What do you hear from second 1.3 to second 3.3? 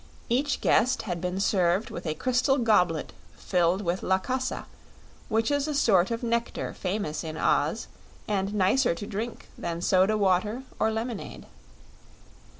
served with a crystal goblet